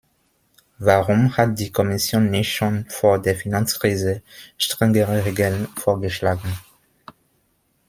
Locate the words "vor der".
2.89-3.35